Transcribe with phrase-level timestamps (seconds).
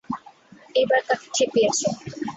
[0.75, 1.87] এইবার কাকে খেপিয়েছো?